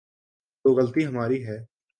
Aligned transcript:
تو 0.65 0.73
غلطی 0.73 1.05
ہماری 1.07 1.45
ہے۔ 1.47 1.57